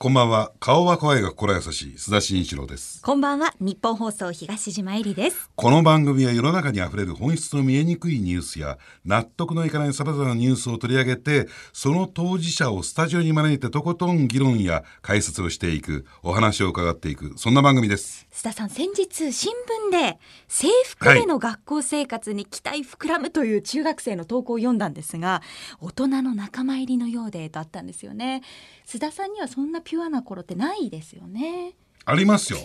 [0.00, 0.52] こんばんは。
[0.60, 3.02] 顔は声が心優しい須田慎一郎です。
[3.02, 18.28] こんばんは日本放送東島えりですこの番組は世の中に溢れる本質の見えにくいニュースや納得のいかない様々なニュースを取り上げて、その当事者をスタジオに招いてとことん議論や解説をしていく、お話を伺っていく、そんな番組です。
[18.38, 25.42] 須田さん先日新聞で制服での学校生活に期待膨らむという中学生の投稿を読んだんですが
[25.80, 28.42] 大人の仲間入りのようでとあったんですよね
[28.86, 31.72] 須田さんにはそんなピュアな頃ってないですよね。
[32.04, 32.58] ありますよ。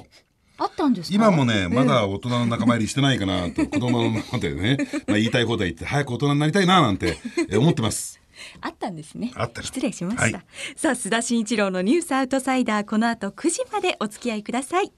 [0.57, 1.15] あったんですか？
[1.15, 4.77] 今もね、まだ大人の仲間入りしてないかなと、 子供のままでね、
[5.07, 7.17] まあ、言いたいことは言って、早く大人になりたいななんて
[7.49, 8.19] え思ってます。
[8.59, 9.31] あったんですね。
[9.35, 10.31] あった失礼しました、はい。
[10.75, 14.91] さあ須田慎一郎のニュースアウトサイダーこの後9時までお付き合いください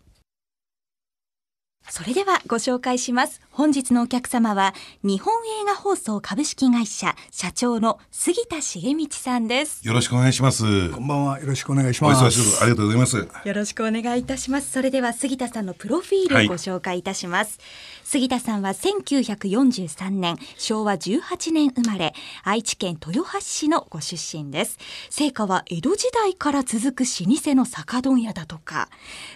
[1.89, 10.89] それではご紹介します本日のお客様は日本映画放送株式会社社長の杉田茂道さんですよろしくお願いします。
[10.89, 11.39] こんばんは。
[11.39, 12.23] よろしくお願いしおます。
[12.25, 13.47] 忙しいところありがとうございます。
[13.47, 14.71] よろしくお願いいたします。
[14.71, 17.59] それでは杉田さんのプロフィールをご紹介いたします。
[18.03, 24.79] 杉田さんは1943年、昭和18年生まれ、愛知県豊橋市のご出身です。
[25.09, 28.89] 成果は江戸時代から続く老舗の酒問屋だとか、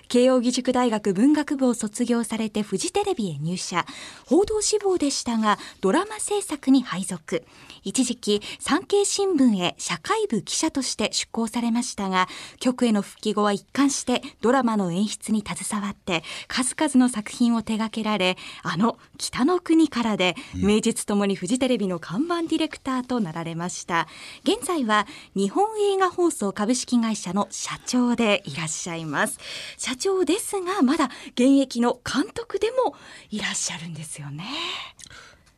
[0.07, 3.85] 慶應義塾大学文学部を卒業されてフジテレビへ入社、
[4.25, 7.43] 報道志望でしたが、ドラマ制作に配属。
[7.83, 12.27] 一時期、産経新聞へ社会部記者として出向されましたが、
[12.59, 24.07] 局への復帰後は一貫してドラマの演出に携わって、数々の作品を手掛けられ、あの北の国からで、名実ともにフジテレビの看板ディレクターとなられました。
[24.43, 29.39] 現在は日本映画放送株式会社の社長でいらっしゃいます。
[29.77, 32.95] 社長ですが、まだ現役の監督でも
[33.31, 34.45] いらっしゃるんですよね。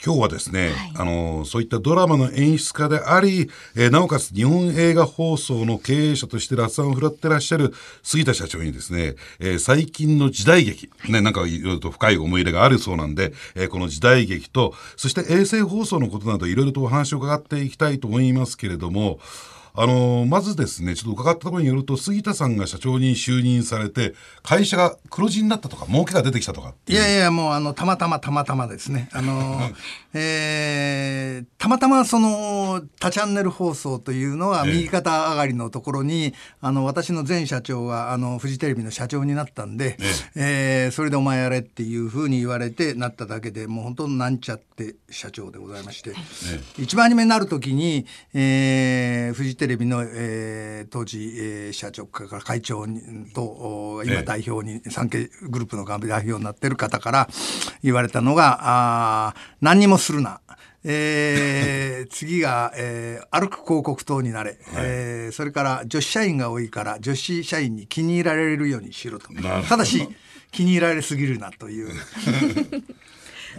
[0.03, 19.19] 今日はですね、はいあのそういったドラマの演出家であり、えーなおかつ日本映画放送の経営者としてラッサンを振らってらっしゃる杉田社長にですね、えー最近の時代劇、ね、なんかいろいろと深い思い入れがあるそうなんで、えーこの時代劇と、そして衛星放送のことなどいろいろとお話を伺っていきたいと思いますけれども、
[19.73, 29.09] あのまずですね、ちょっと伺ったところによると、杉田さんが社長に就任されて、会社が黒字になったとか、儲けが出てきたとかいやいや、もう、あの、たまたまたまたまですね。
[29.13, 29.59] あの、
[30.13, 34.73] えーたまたまその、多チャンネル放送というのは、ええ。
[34.73, 39.97] 右肩上がりのところに、あの、私の前社長が、あの、フジテレビの社長になったんで、
[40.35, 44.70] えーそれでお前やれっていうふうに言われてなっただけで、もう本当なんちゃって
[45.09, 46.13] 社長でございまして、
[46.77, 53.01] 一番初めになる時に、えーフジテレビの、えー当時、えー社長から会長に
[53.33, 54.23] とお今ええ。
[54.23, 57.29] 代表に産経グループの代表になってる方から
[57.83, 58.59] 言われたのが
[59.29, 60.41] あー何にもするな。
[60.83, 69.29] えー 次が、えー歩く広告塔になれ、えーそれから女子社員が多いから女子社員に気に入られるようにしろと。
[69.69, 70.07] ただし
[70.51, 71.89] 気に入られすぎるなという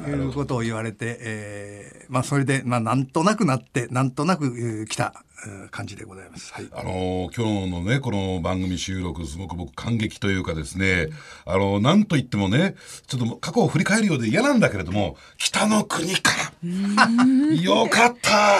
[0.01, 5.25] いうことを言われて、えーまあそれで、まあ、なんとなくなってなんとなく、えー来た、
[5.71, 6.53] 感じでございます。
[6.53, 6.69] はい。
[6.73, 11.09] あのー今日のね、この番組収録、すごく僕感激というかですね、
[11.45, 12.75] あのーなんといってもね、
[13.07, 16.31] ちょっと過去を振り返るようで嫌なんだけれども、北の国か
[16.63, 18.59] ら、 よかった。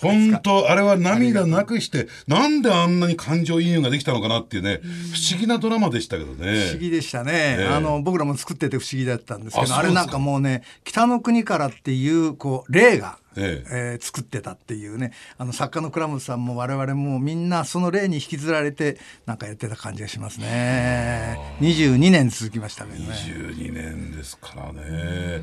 [0.00, 4.80] 本当あれは涙なくして、なんであんなに感情移入ができたのかなっていうね、
[5.12, 6.78] 不思議なドラマでしたけど不思ね。
[6.78, 7.74] 議でしたね、ええ。
[7.74, 13.68] あの僕らも作ってて不思議だったんですけどあれなんかもうね北の国からっていうこう例が、ええ。
[13.70, 15.12] えー作ってたっていうね。
[15.38, 21.38] あの作家の倉本さんも我々もみんなその例に引きずられてなんかやってた感じがしますね。
[21.60, 23.06] 22年続きましたけどね。
[23.14, 25.42] 22年ですからね。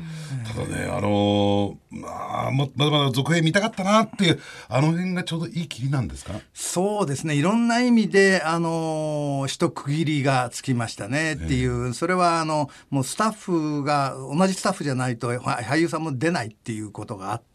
[0.54, 6.34] ただね、あのーまあ、もまだまだ続編見たかったなっていう、あの辺がちょうどいい切りなんですか？
[6.52, 7.34] そうですね。
[7.34, 17.53] いろんな意味であの一区切りがつきましたねっていう、それはあのもうスタッフが同じスタッフじゃないとは俳優さんも出ないっていうことがあって、ええ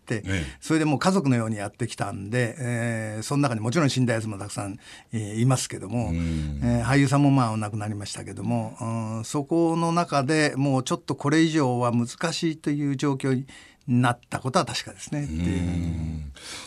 [0.60, 4.78] それでもう家族のようにやってきたんで、えーその中にもちろん死んだやつもたくさん、
[5.14, 13.46] えーいますけども、えー俳優さんもまあお亡くなりましたけども、うんそこの中でもうちょっとこれ以上は難しいという状況に
[13.92, 15.28] なったことは確かですね。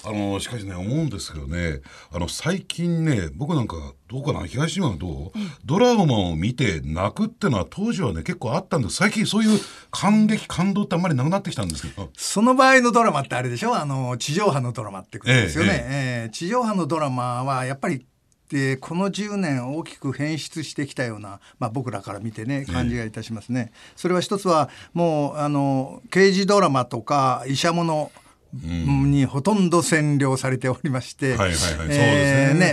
[0.05, 1.81] あのしかしね思うんですけどね
[2.13, 3.77] あの最近ね僕なんか
[4.09, 4.45] どうかな？
[4.45, 5.31] 東島はどう、
[5.65, 8.97] ドラマを見て泣くってのは当時はね結構あったんです。
[8.97, 9.61] 最近そういう
[9.91, 12.11] 感激感動ってあんまりなくなってきたんですけど。
[12.17, 13.75] その場合のドラマってあれでしょ？
[13.75, 16.27] あの地上波のドラマってことですよね、え。
[16.27, 18.05] ええ地上波のドラマはやっぱり
[18.52, 23.72] でこの10年大きく変質してきたような、まあ、僕らから見てね感じがいたしますね。
[23.96, 28.12] それは一つはもうあの刑事ドラマとか医者もの
[28.52, 31.34] にほとんど占領されておりまして、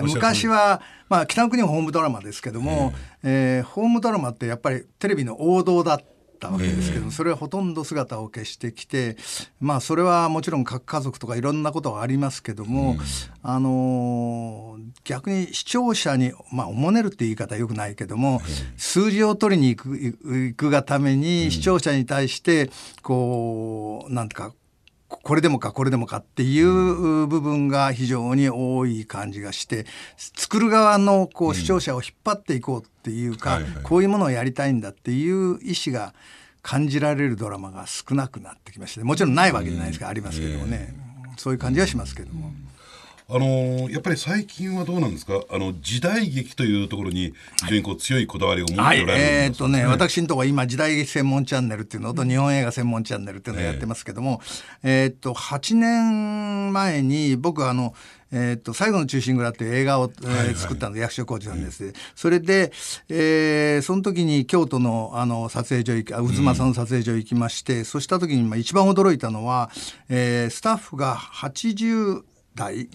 [0.01, 2.91] 昔は、まあ、北の国はホームドラマですけども、
[3.23, 6.03] えーホームドラマってやっぱりテレビの王道だっ
[6.39, 9.18] たわけですけど、それはほとんど姿を消してきて
[9.59, 12.97] まあそれはもちろん核家族とかいろんなことがありますけども、
[13.44, 18.41] あのー逆に視聴者にまあおもねるって言い方はよくないけども、
[18.77, 22.69] 数字を取りに行く行くがために視聴者に対して
[23.01, 24.53] こうなんてか
[25.29, 29.85] これでもかこれでもかっていう部分が非常に多い感じがして
[30.17, 36.15] 作る側のこう視聴者を引っ張っていこうっていうか、こういうものをやりたいんだっていう意思が
[36.63, 40.95] 感じられるドラマが少なくなってきましてもちろんないわけじゃないですか、ありますけどもね、
[41.37, 42.51] そういう感じはしますけども。
[43.31, 45.41] あのーやっぱり最近はどうなんですか？
[45.51, 47.33] あの時代劇というところに
[47.63, 49.91] 非常にこう強いこだわりを持っておらはい、れるえーっとね、はい。
[49.91, 54.41] 私のところ今時代劇専門チャンネルっていうのと日本映画専門チャンネルっていうのをやってますけども、
[54.81, 57.93] えーっと8年前に僕はあの
[58.31, 60.55] えーっと最後の忠臣蔵っていう映画を、えーはいはい。
[60.55, 62.71] 作ったので役所広司さんです、それで、
[63.09, 69.69] えーその時に京都のあの撮影所行きあ渦政の撮影所行きまして、そうした時にまあ一番驚いたのは、
[70.09, 72.23] えースタッフが80
[72.56, 72.90] 代、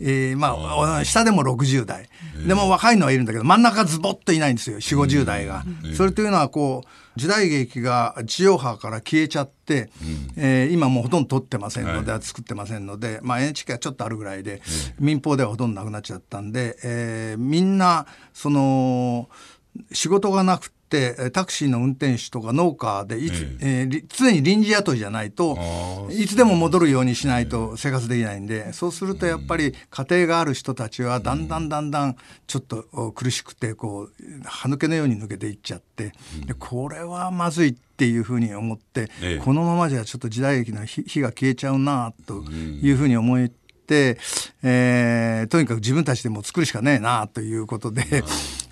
[0.00, 0.54] えーま
[1.00, 2.08] あ下でも60代、
[2.46, 5.64] でも若いのはいるんだけど真ん中ズボッといないんですよ4 5 0代が、
[5.96, 6.88] それというのはこう
[7.18, 9.90] 時代劇が地上波から消えちゃって、
[10.36, 14.60] えー今もうほとんど撮ってませんので、作ってませんので、まあ、NHK はちょっとあるぐらいで、
[14.98, 19.28] 民放ではほとんどなくなっちゃったんで、えーみんなその
[19.92, 25.58] 仕事がなくてえータクシーの運転手とか農家でいつ、えーり常に臨時雇いじゃないと
[26.10, 32.16] いつでも戻るようにしないと生活できないんでそうするとやっぱり家庭がある人たちはだんだんだんだん
[32.46, 34.12] ちょっとお苦しくてこう
[34.44, 36.12] 歯抜けのように抜けていっちゃって
[36.46, 39.38] でこれはまずいっていうふうに思ってええ。
[39.38, 44.18] このままじゃちょっと時代劇の火火が消えちゃうなというふうに思って、
[44.62, 48.02] えーとにかく自分たちでも作るしかねえなということで、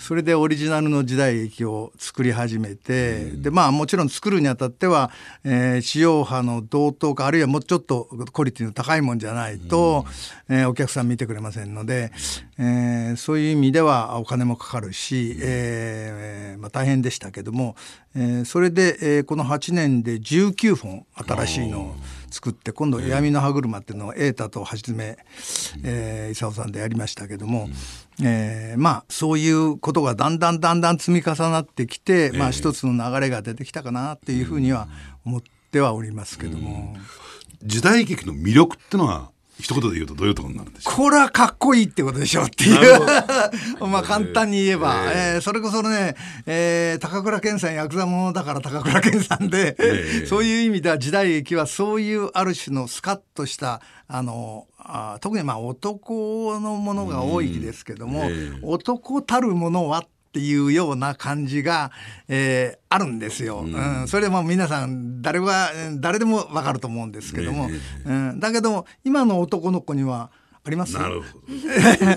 [0.04, 5.10] それでオリジナルの時代劇を作り始めて、でまあもちろん作るにあたっては、
[5.44, 8.04] えー地上波の同等かあるいはもうちょっと
[8.34, 10.04] クオリティの高いもんじゃないと、
[10.50, 12.12] えーお客さん見てくれませんので、
[12.58, 17.74] えーそういう意味ではお金もかかるし、えーまあ、大変でしたけども、
[18.14, 21.96] えーそれで、えーこの8年で19本新しいのを
[22.34, 25.16] 作って今度「闇の歯車」っていうのを瑛太とはじめ、
[25.84, 27.68] えー、勲さんでやりましたけども、
[28.22, 34.88] えーまあそういうことがだんだんだんだん積み重なってきて、まあ一つの流れが出てきたかなっていうふうには
[35.24, 36.96] 思ってはおりますけども。
[37.62, 40.94] 時代劇の魅力ってのは一言で言うとどういうところになるんでしょう？
[40.96, 43.00] これはかっこいいってことでしょっていう。
[43.86, 45.40] まあ簡単に言えば、えー。
[45.40, 46.16] それこそね、
[46.46, 50.26] えー高倉健さんヤクザものだから高倉健さんで、ええ。
[50.28, 58.58] そういう意味では時代劇はそういうある種のスカッとしたあのあ特にまあ男のものが多いですけども、ええ。
[58.62, 61.92] 男たるものはっていうような感じが、
[62.28, 63.64] えーあるんですよ。
[63.66, 64.06] うん。
[64.06, 68.08] それでも皆さん誰が誰でもわかると思うんですけども、え。
[68.08, 70.30] うん、だけども今の男の子には
[70.66, 70.94] あります？
[70.94, 71.26] なるほ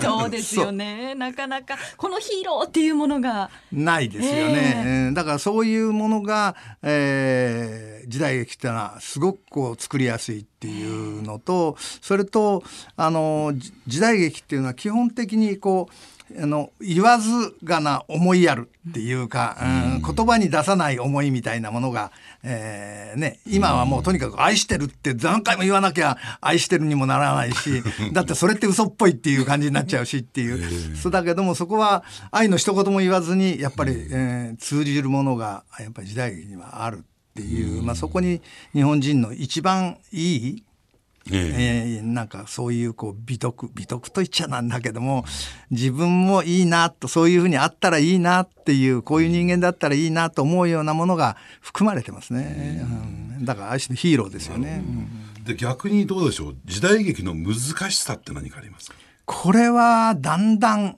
[0.00, 1.14] そうですよね。
[1.14, 3.50] なかなかこのヒーローっていうものが。
[3.70, 5.14] ないですよね、うん。
[5.14, 12.64] だからそういうものが、えー時代劇ってのはすごくこう作りやすいっていうのとそれと
[12.96, 19.64] あのじ時代劇っていうのは基本的にこうあの言わずがな思いやるっていうか、う
[19.98, 20.02] ん。
[20.02, 22.12] 言葉に出さない思いみたいなものが、
[22.44, 37.00] えーね、今はもうとにかく愛してるって何回も言わなきゃ愛してるにもならないし だってそれって嘘っぽいっていう感じになっちゃうしっていう、そうだけどもそこは愛の一言も言わずにやっぱり、えー通じるものがやっぱり時代劇にはあるっ
[37.34, 38.42] ていう、まあ、そこに
[38.72, 40.64] 日本人の一番いい
[41.30, 41.98] ええ。
[41.98, 45.24] えーなんかそういうこう美徳美徳と言っちゃなんだけども
[45.70, 52.80] 自分もいいなとそういうふうにあったらいいなっていうこういう人間だったらいいなと思うようなものが含まれてますね、
[53.38, 53.44] うん。
[53.44, 54.82] だからある種のヒーローですよね。
[54.84, 55.44] うん。
[55.44, 56.56] で逆にどうでしょう？
[56.64, 57.54] 時代劇の難
[57.90, 58.96] しさって何かありますか？
[59.24, 60.96] これはだんだん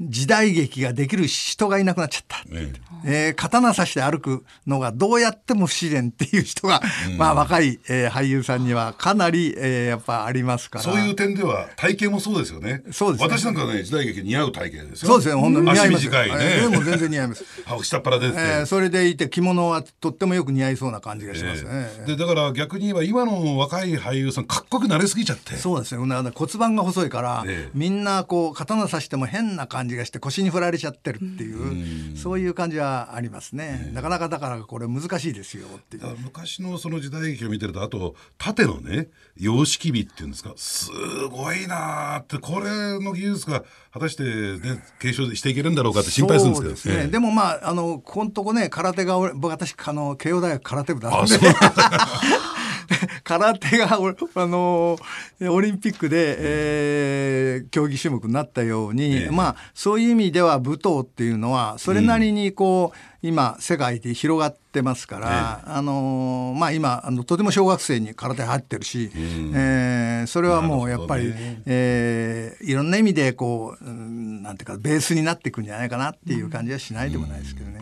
[0.00, 2.38] 時代劇ができる人がいなくなっちゃった。
[2.52, 2.72] え。
[3.04, 6.80] えー刀差して歩くのがどうやっても不自然っていう人が、
[7.18, 10.84] まあ若い、えー俳優さんにはかなり、えーやっぱありますから。
[10.84, 12.82] そういう点では体型もそうですよね。
[12.92, 13.28] そうですね。
[13.28, 15.08] 私なんかね時代劇似合う体型ですよ。
[15.08, 16.04] そうですね、本当に似合います。
[16.06, 17.44] 短いね、えーでも全然似合います。
[17.84, 21.70] 下っ腹出てて、えーそれでいて着物はとってもよく似合いそうな感じがしますね。
[21.72, 25.56] ええでだから逆に言えば今の若い俳優さんかっこよくなりすぎちゃって。
[25.56, 26.00] そうですね。
[26.00, 27.70] 骨盤が細いから、ええ。
[27.74, 36.16] みんなこう刀刺しても変な感じじがして腰に振られちゃってるっていう、そういう感じはありますね、なかなかだからこれ難しいですよっていう。
[36.22, 40.52] 昔のその時代劇を見てるとあと縦のね様式美っていうんですか。
[40.56, 40.90] す
[41.30, 46.74] ごいなーってこれの技術が果たして、ね、継承していけるんだろうかって心配するんですけど。
[46.74, 47.06] ですね、ええ。
[47.08, 51.36] でもまああのこのとこね空手が私あの慶応大学空手部だったんで
[53.24, 54.98] 空手がおあの
[55.40, 59.30] オリンピックで、えー競技種目になったように、ええ。
[59.30, 77.80] まあそういう意味では武闘っていうのはそれなりにこう、今世界で広がってますから、あのまあ今あのとても小学生に空手入ってるし、えーそれはもうやっぱり、ねえーいろんな意味でこう、うんなんていうかベースになっていくんじゃないかなっていう感じはしないでもないですけどね。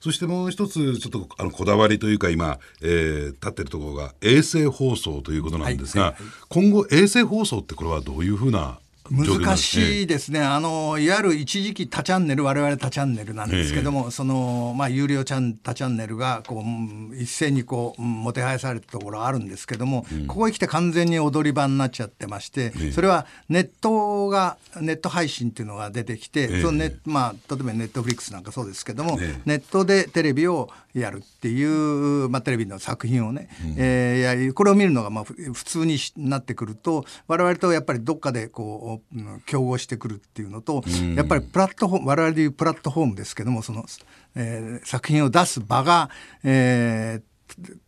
[0.00, 6.12] そしてもう一つちょっとあのこだわりというか今、えー立ってるところが衛星放送ということなんですが、はい。
[6.12, 6.22] はい。
[6.48, 8.78] 今後衛星放送ってこれはどういうふうな
[9.10, 29.40] 難しいですね、あのいわゆる一時期多チャンネル我々多チャンネルなんですけども、そのまあ、有料チャン多チャンネルがこううん一斉にこううんもてはやされたところあるんですけども、ここへ来て完全に踊り場になっちゃってまして、それはネットがネット配信っていうのが出てきて、えそのネまあ、例えばネットフリックスなんかそうですけども、ええ。
[29.44, 40.82] ネットでテレビをやるっていう、まあ、テレビの作品をね、えーやりこれを見るのがまあふ普通にしなってくると我々とやっぱりどっかでこううん競合してくるっていうのと、
[41.16, 43.84] やっぱりプラットフォーム我々でいうプラットフォームですけどもその、
[44.34, 46.10] えー作品を出す場が、
[46.42, 47.22] えー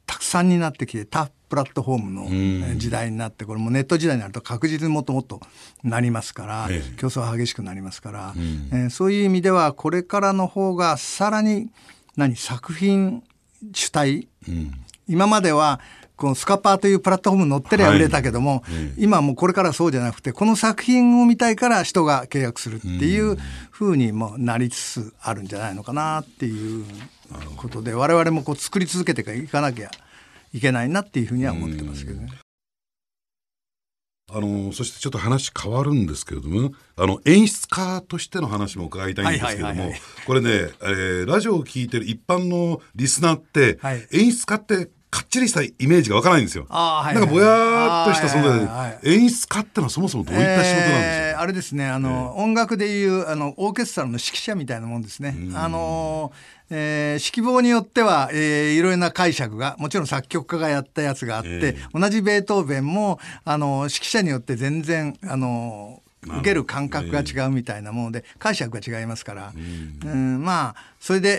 [0.06, 5.40] たくさんになってきて多プラットフォームのえー時代になってこれもネット時代になると確実にもっともっと
[5.82, 6.96] なりますから、ええ。
[6.96, 11.70] 競争は激しくなりますから、えーそういう意味ではこれからの方がさらに
[12.16, 13.22] 何作品
[13.72, 14.28] 主体、
[15.08, 15.80] 今までは
[16.16, 18.64] このスカパーというプラットフォームに乗ってりゃ売れたけども、
[18.96, 23.36] 今はもうこれからはそうじゃなくてこの作品を見たいから人が契約するっていう
[23.70, 26.84] ふうにもなりつつあるんじゃないのかなっていう
[27.56, 29.90] ことで我々もこう作り続けていかなきゃ
[30.54, 32.28] いけないなっていうふうには思ってますけどね。
[34.32, 39.92] あのそしてちょっと話変わるんですけれどもあの演出家としての話も伺いたいんですけども
[40.26, 44.06] これね、えーラジオを聞いてる一般のリスナーって、はい。
[44.12, 46.66] 演出家ってかっちりしたイメージがわからないんですよ。
[46.68, 55.36] はいはいなんかぼやーっとした存在で、はいはいはい演出家ってのはそもそもどういった仕事なんでしょうえーあれですねあの、音楽でいうあのオーケストラの指揮者みたいなもんですね。
[55.54, 56.32] あの
[56.70, 71.38] えー指揮棒によっては、えーいろいろな解釈がもちろん作曲家がやったやつがあって、え同じベートーベンもあの指揮者によって全然あの受ける感覚が違うみたいなもので解釈が違いますから、うんまあそれで、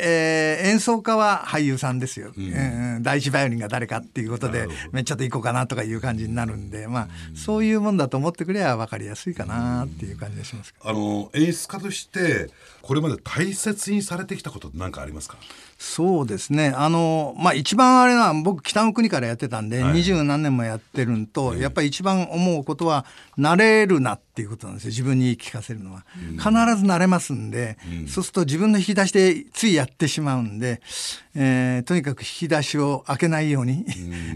[0.61, 3.03] えー演奏家は俳優さんですよ、うん。
[3.03, 4.91] 第一バイオリンが誰かっていうことでなるほど。
[4.93, 12.49] めっちゃと行こうかなとかいう感じになるんでまあそういうもんだと思ってくれば分かりやすいかなっていう感じがしますあの演出家として
[12.81, 15.35] これまで大切にされてきたことって何かありますか？
[15.79, 16.73] そうですね。
[16.75, 19.93] あのまあ一番あれは僕北の国からやってたんではい。
[19.93, 23.05] 二十、何年もやってるんと、やっぱり一番思うことは
[23.37, 24.89] 慣れるなっていうことなんですよ。
[24.89, 30.81] 自分に聞かせるのは、必ず慣れますんで、そうすると自分の引き出しでついやってしまうんで、
[31.35, 33.85] えーとにかく引き出しを開けないように、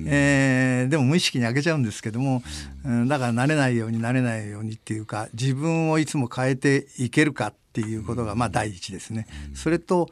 [0.07, 2.41] えーでも無意識に開けちゃうんですけども、
[2.83, 3.07] うん。
[3.07, 9.27] だから慣れないように慣れないようにっていうか自分をいつも変えていけるかっていうことがまあ第一ですね。
[9.53, 10.09] それと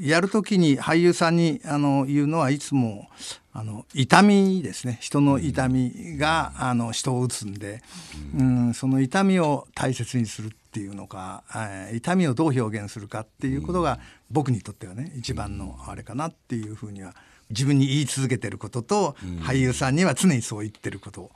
[0.00, 3.08] やるときに俳優さんにあの言うのはいつも
[3.52, 4.98] あの痛みですね。
[5.00, 7.82] 人の痛みがあの人を打つんで、
[8.38, 13.98] うん、その痛みを大切にするっていうのか、えー痛みをどう表現するかっていうことが
[14.30, 17.14] 僕にとってはね一番のあれかなっていうふうには
[17.50, 21.32] 自分に言い続けてることと、俳優さんには常にそう言ってること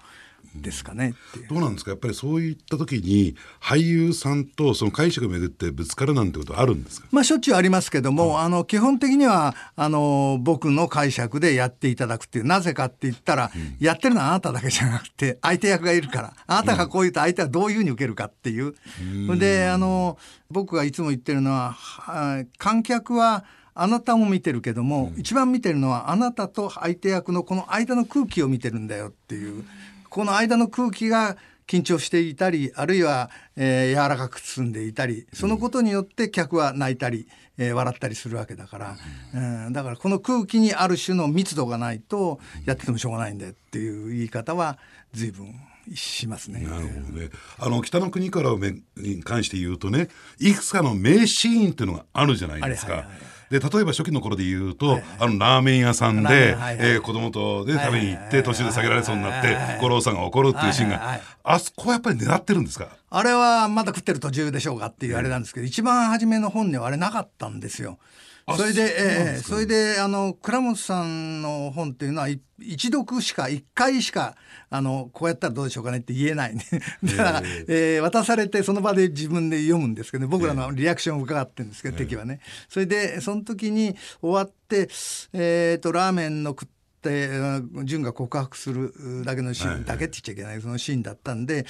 [0.54, 1.14] ですかね。
[1.50, 1.54] う。
[1.54, 1.90] どうなんですか？
[1.90, 7.08] やっぱりそういった時に俳優さんとその解釈をめぐってぶつかるなんてことあるんですか？
[7.10, 18.74] まあしょっちゅうありますけども、あの基本的にはあの僕の解釈でやっていただくっていうなぜかって言ったら、やってるのはあなただけじゃなくて相手役がいるからあなたがこう言うと相手はどういうふうに受けるかっていう。
[19.38, 20.18] であの
[20.50, 23.44] 僕がいつも言ってるのはは観客は
[23.76, 29.64] あなたも見てるけども、一番見てるのはあなたと相手役のこの間の空気を見てるんだよっていう
[30.14, 37.26] この間の空気が緊張していたりあるいは、えー柔らかく包んでいたりそのことによって客は泣いたり、
[37.58, 38.96] えー笑ったりするわけだから、
[39.34, 44.78] うん、だからこの空気にある種の密度がないとやっててもしょうがないんだよっていう言い方は
[45.12, 45.52] 随分
[45.96, 46.60] しますね。
[46.60, 47.30] なるほどね。
[47.58, 52.92] あの北の国からをめに関して言うとね、いくつかの名シーンっていうのがあるじゃないですか。
[52.92, 62.88] はいはいはいで例えば初期の頃で言うと、あのラーメン屋さんで、ンはえー子供と、ね、食べに行って途中で下げられそうになって五郎さんが怒るっていうシーンが、あそこはやっぱり狙ってるんですか？
[63.10, 67.98] あれはまだ食ってる途中でしょうかっていうあれなんですけど、一番初めの本にはあれなかったんですよ。
[68.56, 72.28] それで、ええそれで、あの、倉本さんの本っていうのは、
[72.60, 74.36] 一読しか、一回しか、
[74.68, 76.54] あの、こうやったらどうでしょうかねって言えない。
[76.56, 76.62] ね。
[77.04, 82.40] だから、えー、渡されて、その場で自分で読むんですけど、ね、僕らのリアクションを伺ってるんですけど、敵はね。
[82.68, 84.90] それで、その時に終わって、
[85.32, 86.68] えっ、ー、と、ラーメンの食っ
[87.04, 88.92] って純が告白する
[89.24, 91.66] だけのシーンだけって言っちゃいけないそのシーンだったんで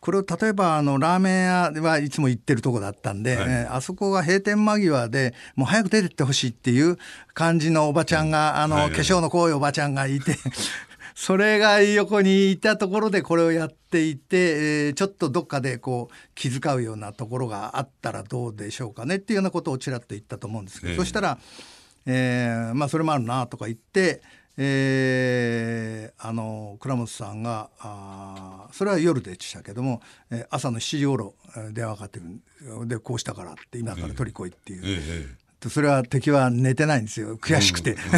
[0.00, 6.96] これを例えばあのラーメン屋はいつも行ってるとこだったんで、はい、あそこが閉店間際でもう早く出てってほしいっていう
[7.34, 10.36] 感じのおばちゃんが、あの、化粧の濃いおばちゃんがいて
[11.14, 14.36] それが横にいたところでこれをやっていて、
[14.86, 21.38] えー、ちょっとどっかでこう気遣うようなところがあったらどうでしょうかねっていうようなことをちらっと言ったと思うんですけど、えー、そしたら、
[22.06, 24.22] えー、まあそれもあるなとか言って、
[24.60, 31.34] えー、あの倉本さんがあそれは夜でしたけども、えー、朝の7時ごろ
[31.70, 32.26] 電話かかってく
[32.80, 35.26] るでこうしたからって今から取り来いっていう、え
[35.64, 37.36] え、それは敵は寝てないんですよ。
[37.36, 37.98] 悔しくて、うん、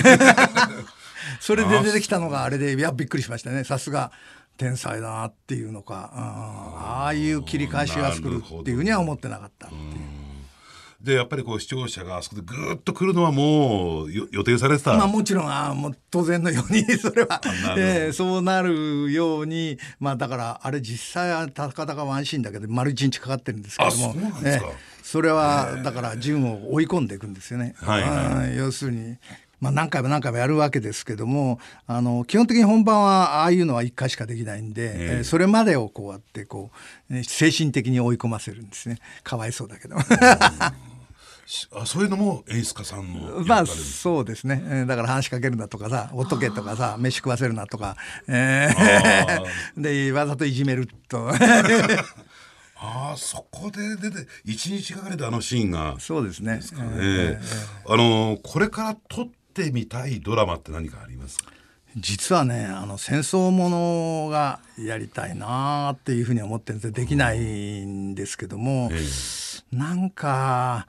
[1.40, 3.64] それで出てきたのがあれでいやびっくりしましたね。
[3.64, 4.10] さすが
[4.56, 10.19] 天才だなっていうのかああいう切り返しが作るっていうふうには思ってなかったっていう。
[11.02, 17.40] でやっぱりこう視聴者があそこでぐっと来るのはもう予定されてた、まあ、もちろんあもう当然のように それは、
[17.78, 24.12] えー、そうなるようにまあだからあれ実際はたかだかワンシーンだけど丸一日かかってるんですけども。
[24.12, 27.74] そえー、それはだから順を追い込んでいくんですよね。
[27.78, 29.16] はいはい、要するに。
[29.60, 36.70] まあ、何回も何回もやるわけですけどもあの基本的に本番はああいうのは1回しかできないんで、えー、それまでをこうやってこ
[37.10, 38.98] う精神的に追い込ませるんですね。
[39.22, 39.96] かわいそうだけど。
[41.72, 44.84] あそういうのも演出家さんのまあそうですね。
[44.86, 47.96] だから話しかけるなとかさほっとけとかさ飯食わせるなとか、
[48.28, 51.30] えー、 でわざといじめると。
[52.82, 56.56] ああそこで出て一日かかりであのシーンがそうですね。
[56.56, 61.50] ですかね、えー、あのこれから撮ってみたいドラマって何かありますか？
[61.96, 70.86] 実はねあの戦争ものがやりたいなっていうふうに思ってるんでできないんですけども、えー、なんか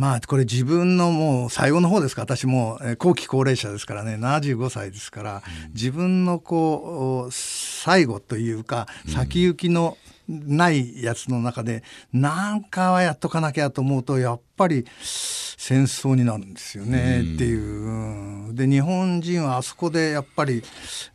[0.00, 2.22] まあこれ自分のもう最後の方ですか。
[2.22, 4.14] 私も後期高齢者ですからね。
[4.14, 5.42] 75歳ですから、
[5.74, 9.98] 自分のこう最後というか先行きの
[10.30, 18.54] ないやつの中で何かはやっとかなきゃと思うとやっぱり戦争になるんですよねっていう。
[18.54, 20.62] で日本人はあそこでやっぱり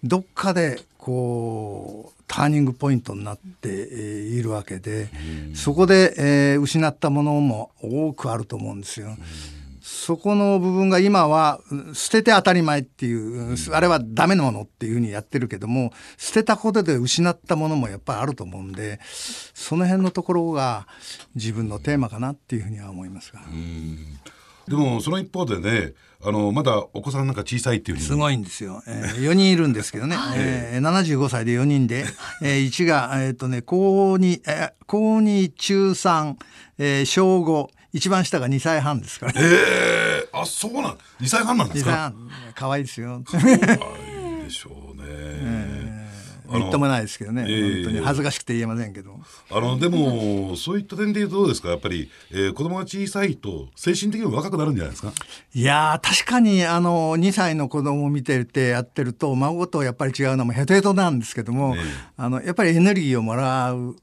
[0.04, 5.10] どっかでこうターニングポイントになっているわけで
[5.54, 9.15] そこで、えー、失ったものも多くあると思うんですよ。
[10.06, 11.60] そこの部分が今は
[11.94, 19.00] 捨てて当たり前っていう、あれはダメなものっていうふうにやってるけども捨てたことで失ったものもやっぱりあると思うんで
[19.56, 20.86] その辺のところが
[21.34, 23.41] 自分のテーマかなっていうふうには思いますが。
[24.68, 32.06] でもその一方でねあのまだお子さんなんか小さいっていうすごいんですよ、えー、4人いるんですけどね、 はい、えー、75歳で4人で、
[32.41, 36.36] えー、1が、えーとね、高2、えー、高2中3、
[36.78, 39.34] えー、小5一番下が2歳半ですから。
[39.38, 39.42] え
[40.26, 42.12] えー、あ、そうなん、2歳半なんですか？
[42.54, 43.24] 可愛いですよ。
[43.26, 43.58] 可愛い
[44.44, 45.04] でしょうね。
[46.56, 49.20] えー、みっともないですけどね、えー、本当に恥ずかしくて言えませんけど。
[49.52, 55.13] あのでもそういった点で言うとどうですかやっぱり、えー、子供が小さいと精神的にも若くなるんじゃないですか？
[55.54, 61.82] いや確かにあの2歳の子供を見ててやってると孫とやっぱり違うのもヘトヘトなんですけども、ね、
[62.18, 63.96] あのやっぱりエネルギーをもらう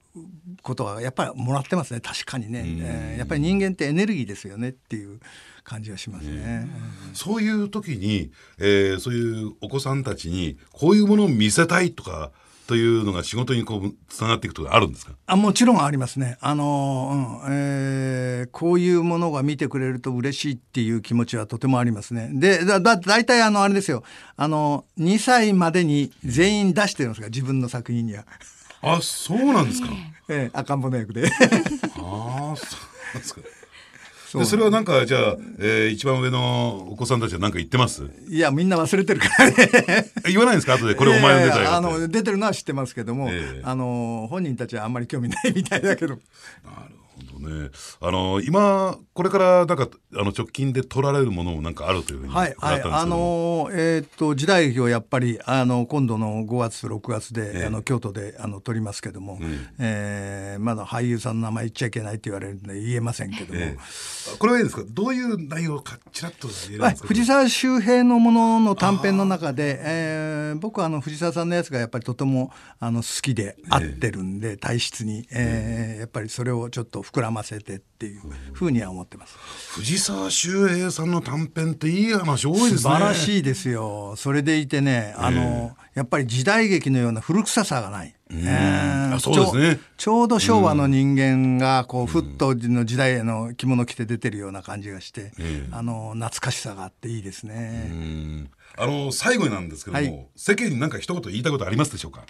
[0.62, 2.00] ことはやっぱりもらってますね。
[2.00, 5.20] 確かにね、えー、やっぱり人間ってエネルギーですよねっていう
[5.64, 6.68] 感じがしますね、
[7.14, 12.32] そういう時に、えー、そういうお子さんたちにこういうものを見せたいとか
[12.72, 15.12] というのが仕事にこうつながっていくとかあるんですか？
[15.26, 24.04] あもちろんありますねあの、うんえー、こういうものが見てくれると嬉しいっていう気持ちはとてもありますねでだだ大体あのあれですよ
[24.36, 27.26] あの2歳までに全員出してるんですか？
[27.28, 28.24] 自分の作品には。
[28.80, 29.88] あそうなんですか。
[30.30, 31.30] ええ、赤ん坊の役で。
[31.98, 32.64] ああそ
[33.14, 33.40] うですか。
[34.40, 38.04] でそれはなんかじゃあ、えー、一番上のお子さんたちは何か言ってます？
[38.28, 40.10] いやみんな忘れてるからね。
[40.26, 40.74] 言わないんですか？
[40.76, 46.14] 後でこれお前の出たよ、あの出てるのは知ってますけども、えー、あの本人たちはあんまり興味ないみたいだけど。
[46.14, 46.22] なる
[46.64, 47.01] ほど
[47.42, 47.70] ね。
[48.00, 64.84] あの今これからなんかあの直近で取られるものもなんかあるというふうにはい、はい、あのえー、っと時代劇をやっぱりあの今度の5月6月で、えー、あの京都であの撮りますけども、うん、えー、まだ俳優さんの名前言っちゃいけないって言われるんで言えませんけども、えー、これはいいですか？
[64.88, 79.36] どういう内容かちらっと言えるんですか、藤沢周平のものの短編の中で、えー、僕はあの藤沢さんのやつがやっぱりとてもあの好きで合ってるんで、体質に、えー、やっぱりそれをちょっと膨らませてっていうふうには思ってます。
[79.74, 82.78] 藤沢周平さんの短編っていい話多いですね。
[82.78, 84.14] 素晴らしいですよ。
[84.16, 88.14] それでいてね、あの、やっぱり時代劇のような古臭さがない。
[88.34, 95.32] えー、そうですねちょうど昭和の人間がこうふっとの時代への着物着て出てるような感じがして、
[95.70, 98.48] あの懐かしさがあっていいですね。
[98.78, 102.24] あの最後なんですけども、はい、世間に何か一言言いたいことありますでしょうか？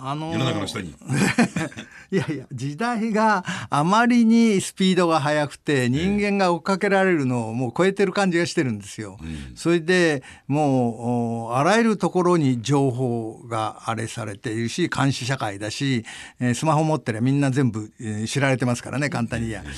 [0.00, 0.94] あのー、世の中の人に
[2.10, 9.18] いやいや時代があまりにスピードが速くて人間が追っかけられるのをもう超えてる感じがしてるんですよ。
[9.20, 16.04] うん、それでもうあらゆるところに情報があれされているし監視社会だし、
[16.40, 19.70] えー、スマホ持ってりゃみんな全部、えー、知られてますからね簡単に言えば。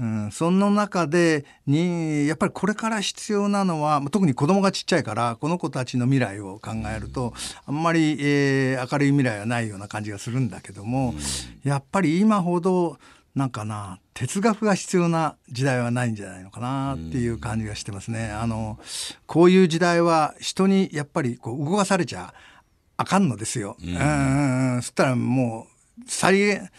[0.00, 7.32] うん、その中でにやっぱりこれから必要なのは特に子供がちっちゃいからこの子たちの未来を考えると
[7.66, 12.98] あんまり、えー、明るい未来はないような感じがするんだけども、うん、やっぱり今ほど
[13.36, 18.30] なんかな哲学が必要な時代はないんじゃないのかなっていう感じがしてますね。
[18.30, 18.78] あの
[19.26, 22.32] こういう時代は人にやっぱりこう動かされちゃ
[22.96, 23.76] あかんのですよ。
[23.82, 23.96] うん、
[24.76, 25.66] うんそしたらも
[25.98, 26.70] う再現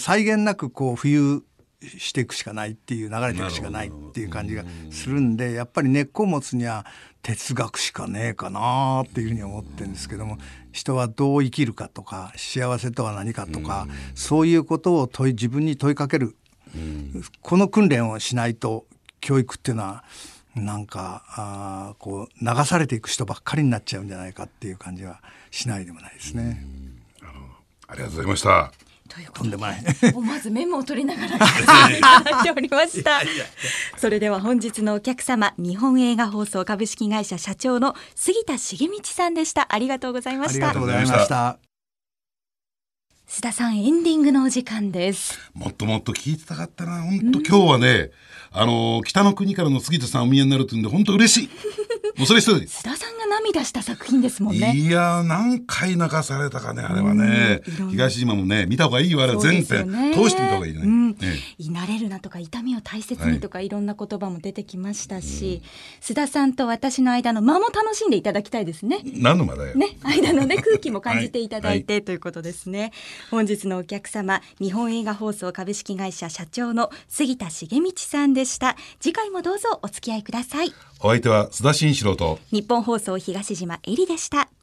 [0.00, 1.44] 再現なくこう冬
[1.82, 6.84] していくしかないっていう流れていくしかないっていう感じがするんでやっぱり根っこを持つには
[7.22, 10.38] 哲学しかねえかなっていうふうに思ってるんですけども
[10.72, 16.36] 人はどう生きるかとか幸せとは何かとかそういうことを問い自分に問いかける
[17.42, 18.86] この訓練をしないと
[19.20, 20.04] 教育っていうのは
[20.54, 26.64] なんかあこう流されていく人ばっかりになっちゃうんじゃないかっていう感じはしないでもないですね。
[27.86, 28.89] ありがとうございました。
[29.10, 29.84] というとんでもない。
[30.14, 33.20] 思わずメモを取りながら 聞いておりました。
[33.96, 39.66] それでは本日のお客様、日本映画放送株式会社社長の杉田重道さんでした。
[39.68, 40.70] ありがとうございました。
[40.70, 41.58] ありがとうございました。
[43.30, 48.10] 須田さんエンディングのお時間ですもっともっと聞いてたかったな本当今日はね
[48.50, 51.50] あの北の国からの杉田さんお見えになるってんで本当嬉しい
[52.16, 54.72] もうそれ一人須田さんが涙した作品ですもんね。
[54.74, 57.62] いや何回泣かされたかねあれはね。
[57.90, 61.10] 東島もね見た方がいいよあれ全編、ね、通して見た方がいいね、うん。
[61.10, 61.16] ね
[61.58, 65.62] いなれるなとか痛みを大切にとか、はい、いろんな言葉も出てきましたし、
[66.00, 69.00] 須田さんと私の間の間も楽しんでいただきたいですね。
[69.04, 69.74] 何の間だよ。
[69.74, 72.92] ね間のね 空気も感じていただいて、はい、ということですね。
[73.30, 78.76] 本日のお客様日本映画放送株式会社社長の杉田重道さんでした。
[79.00, 80.72] 次回もどうぞお付き合いください。
[81.02, 81.94] お相手は須田慎
[82.50, 84.59] 日本放送東島えりでした。